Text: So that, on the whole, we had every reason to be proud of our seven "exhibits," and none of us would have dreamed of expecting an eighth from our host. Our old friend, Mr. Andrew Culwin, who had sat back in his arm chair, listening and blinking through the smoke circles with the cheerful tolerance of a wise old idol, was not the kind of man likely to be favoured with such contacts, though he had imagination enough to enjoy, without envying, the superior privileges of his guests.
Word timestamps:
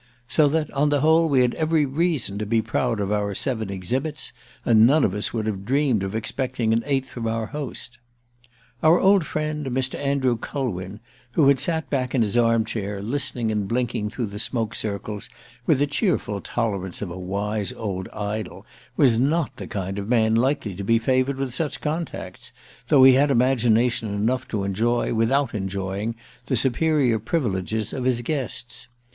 So 0.27 0.47
that, 0.47 0.73
on 0.73 0.89
the 0.89 1.01
whole, 1.01 1.29
we 1.29 1.41
had 1.41 1.53
every 1.53 1.85
reason 1.85 2.39
to 2.39 2.45
be 2.47 2.59
proud 2.59 2.99
of 2.99 3.11
our 3.11 3.35
seven 3.35 3.69
"exhibits," 3.69 4.33
and 4.65 4.87
none 4.87 5.03
of 5.03 5.13
us 5.13 5.31
would 5.31 5.45
have 5.45 5.63
dreamed 5.63 6.01
of 6.01 6.15
expecting 6.15 6.73
an 6.73 6.81
eighth 6.87 7.11
from 7.11 7.27
our 7.27 7.45
host. 7.45 7.99
Our 8.81 8.99
old 8.99 9.27
friend, 9.27 9.67
Mr. 9.67 9.99
Andrew 9.99 10.39
Culwin, 10.39 11.01
who 11.33 11.49
had 11.49 11.59
sat 11.59 11.87
back 11.91 12.15
in 12.15 12.23
his 12.23 12.35
arm 12.35 12.65
chair, 12.65 12.99
listening 13.03 13.51
and 13.51 13.67
blinking 13.67 14.09
through 14.09 14.25
the 14.25 14.39
smoke 14.39 14.73
circles 14.73 15.29
with 15.67 15.77
the 15.77 15.85
cheerful 15.85 16.41
tolerance 16.41 17.03
of 17.03 17.11
a 17.11 17.19
wise 17.19 17.71
old 17.73 18.09
idol, 18.09 18.65
was 18.97 19.19
not 19.19 19.57
the 19.57 19.67
kind 19.67 19.99
of 19.99 20.09
man 20.09 20.33
likely 20.33 20.73
to 20.73 20.83
be 20.83 20.97
favoured 20.97 21.37
with 21.37 21.53
such 21.53 21.79
contacts, 21.79 22.51
though 22.87 23.03
he 23.03 23.13
had 23.13 23.29
imagination 23.29 24.11
enough 24.11 24.47
to 24.47 24.63
enjoy, 24.63 25.13
without 25.13 25.53
envying, 25.53 26.15
the 26.47 26.57
superior 26.57 27.19
privileges 27.19 27.93
of 27.93 28.05
his 28.05 28.23
guests. 28.23 28.87